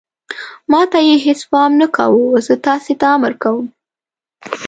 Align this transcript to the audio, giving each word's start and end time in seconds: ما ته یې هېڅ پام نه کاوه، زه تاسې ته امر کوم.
ما 0.71 0.81
ته 0.91 0.99
یې 1.07 1.15
هېڅ 1.25 1.39
پام 1.51 1.71
نه 1.81 1.87
کاوه، 1.95 2.25
زه 2.47 2.53
تاسې 2.65 2.93
ته 2.99 3.05
امر 3.15 3.33
کوم. 3.43 3.65